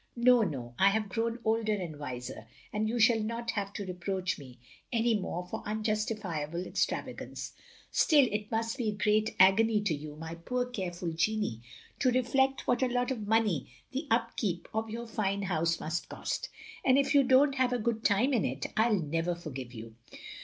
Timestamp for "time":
18.03-18.33